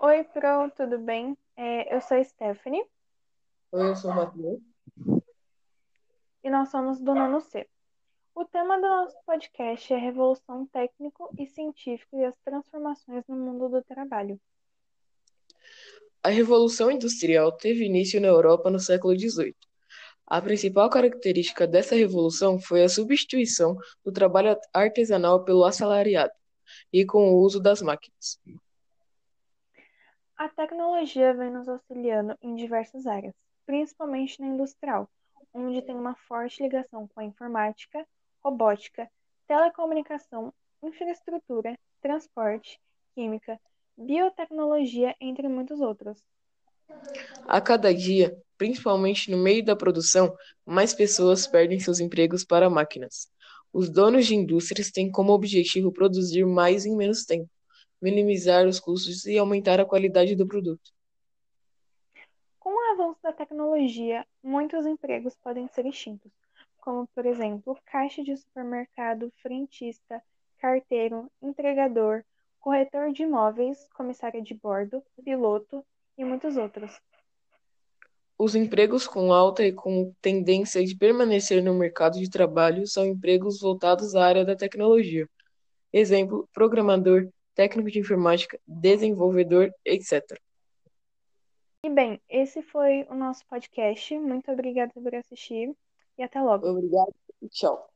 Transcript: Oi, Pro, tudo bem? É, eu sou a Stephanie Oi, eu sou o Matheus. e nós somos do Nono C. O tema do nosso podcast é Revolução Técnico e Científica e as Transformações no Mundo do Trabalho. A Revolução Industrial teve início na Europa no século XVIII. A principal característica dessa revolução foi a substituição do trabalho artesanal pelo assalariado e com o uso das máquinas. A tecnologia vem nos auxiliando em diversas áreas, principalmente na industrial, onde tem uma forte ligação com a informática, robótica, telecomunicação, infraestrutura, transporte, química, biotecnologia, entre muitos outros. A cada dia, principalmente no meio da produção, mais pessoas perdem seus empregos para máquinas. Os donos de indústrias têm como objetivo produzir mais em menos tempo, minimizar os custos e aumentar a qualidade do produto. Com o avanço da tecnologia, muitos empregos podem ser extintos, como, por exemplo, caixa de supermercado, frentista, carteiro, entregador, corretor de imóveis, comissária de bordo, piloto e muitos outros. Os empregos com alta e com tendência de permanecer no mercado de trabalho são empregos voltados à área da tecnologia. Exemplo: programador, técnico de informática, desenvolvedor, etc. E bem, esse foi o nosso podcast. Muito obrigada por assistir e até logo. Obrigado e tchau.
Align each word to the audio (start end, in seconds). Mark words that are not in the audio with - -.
Oi, 0.00 0.22
Pro, 0.22 0.70
tudo 0.76 0.96
bem? 0.96 1.36
É, 1.56 1.92
eu 1.92 2.00
sou 2.00 2.16
a 2.16 2.22
Stephanie 2.22 2.84
Oi, 3.72 3.88
eu 3.88 3.96
sou 3.96 4.12
o 4.12 4.14
Matheus. 4.14 4.60
e 6.44 6.48
nós 6.48 6.68
somos 6.68 7.00
do 7.00 7.12
Nono 7.16 7.40
C. 7.40 7.68
O 8.32 8.44
tema 8.44 8.76
do 8.76 8.88
nosso 8.88 9.16
podcast 9.26 9.92
é 9.92 9.96
Revolução 9.96 10.64
Técnico 10.66 11.28
e 11.36 11.48
Científica 11.48 12.16
e 12.16 12.24
as 12.24 12.36
Transformações 12.44 13.24
no 13.26 13.34
Mundo 13.34 13.68
do 13.68 13.82
Trabalho. 13.82 14.40
A 16.22 16.28
Revolução 16.28 16.92
Industrial 16.92 17.50
teve 17.50 17.84
início 17.84 18.20
na 18.20 18.28
Europa 18.28 18.70
no 18.70 18.78
século 18.78 19.18
XVIII. 19.18 19.56
A 20.28 20.40
principal 20.40 20.88
característica 20.88 21.66
dessa 21.66 21.96
revolução 21.96 22.60
foi 22.60 22.84
a 22.84 22.88
substituição 22.88 23.76
do 24.04 24.12
trabalho 24.12 24.56
artesanal 24.72 25.44
pelo 25.44 25.64
assalariado 25.64 26.32
e 26.92 27.04
com 27.04 27.32
o 27.32 27.40
uso 27.40 27.60
das 27.60 27.82
máquinas. 27.82 28.38
A 30.38 30.48
tecnologia 30.48 31.34
vem 31.34 31.50
nos 31.50 31.68
auxiliando 31.68 32.38
em 32.40 32.54
diversas 32.54 33.08
áreas, 33.08 33.34
principalmente 33.66 34.40
na 34.40 34.46
industrial, 34.46 35.10
onde 35.52 35.82
tem 35.82 35.96
uma 35.96 36.14
forte 36.14 36.62
ligação 36.62 37.08
com 37.08 37.18
a 37.18 37.24
informática, 37.24 38.06
robótica, 38.40 39.10
telecomunicação, 39.48 40.54
infraestrutura, 40.80 41.76
transporte, 42.00 42.80
química, 43.16 43.60
biotecnologia, 43.96 45.12
entre 45.20 45.48
muitos 45.48 45.80
outros. 45.80 46.22
A 47.48 47.60
cada 47.60 47.92
dia, 47.92 48.40
principalmente 48.56 49.32
no 49.32 49.38
meio 49.38 49.64
da 49.64 49.74
produção, 49.74 50.32
mais 50.64 50.94
pessoas 50.94 51.48
perdem 51.48 51.80
seus 51.80 51.98
empregos 51.98 52.44
para 52.44 52.70
máquinas. 52.70 53.26
Os 53.72 53.90
donos 53.90 54.24
de 54.24 54.36
indústrias 54.36 54.92
têm 54.92 55.10
como 55.10 55.32
objetivo 55.32 55.90
produzir 55.90 56.46
mais 56.46 56.86
em 56.86 56.96
menos 56.96 57.24
tempo, 57.24 57.50
minimizar 58.00 58.66
os 58.66 58.78
custos 58.78 59.26
e 59.26 59.38
aumentar 59.38 59.80
a 59.80 59.84
qualidade 59.84 60.34
do 60.34 60.46
produto. 60.46 60.92
Com 62.58 62.70
o 62.70 62.92
avanço 62.92 63.20
da 63.22 63.32
tecnologia, 63.32 64.26
muitos 64.42 64.86
empregos 64.86 65.36
podem 65.36 65.68
ser 65.68 65.86
extintos, 65.86 66.30
como, 66.78 67.06
por 67.14 67.26
exemplo, 67.26 67.78
caixa 67.84 68.22
de 68.22 68.36
supermercado, 68.36 69.32
frentista, 69.42 70.22
carteiro, 70.58 71.30
entregador, 71.40 72.24
corretor 72.60 73.12
de 73.12 73.22
imóveis, 73.22 73.88
comissária 73.94 74.42
de 74.42 74.54
bordo, 74.54 75.02
piloto 75.24 75.84
e 76.16 76.24
muitos 76.24 76.56
outros. 76.56 77.00
Os 78.36 78.54
empregos 78.54 79.06
com 79.06 79.32
alta 79.32 79.64
e 79.64 79.72
com 79.72 80.14
tendência 80.20 80.84
de 80.84 80.96
permanecer 80.96 81.62
no 81.62 81.74
mercado 81.74 82.18
de 82.18 82.30
trabalho 82.30 82.86
são 82.86 83.04
empregos 83.04 83.60
voltados 83.60 84.14
à 84.14 84.24
área 84.24 84.44
da 84.44 84.54
tecnologia. 84.54 85.28
Exemplo: 85.92 86.48
programador, 86.52 87.28
técnico 87.58 87.90
de 87.90 87.98
informática, 87.98 88.56
desenvolvedor, 88.64 89.74
etc. 89.84 90.22
E 91.84 91.90
bem, 91.90 92.20
esse 92.28 92.62
foi 92.62 93.04
o 93.10 93.16
nosso 93.16 93.44
podcast. 93.48 94.16
Muito 94.16 94.48
obrigada 94.52 94.92
por 94.94 95.12
assistir 95.12 95.74
e 96.16 96.22
até 96.22 96.40
logo. 96.40 96.68
Obrigado 96.68 97.12
e 97.42 97.48
tchau. 97.48 97.90